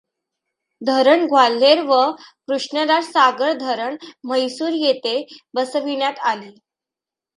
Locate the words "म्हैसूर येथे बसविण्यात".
4.23-6.19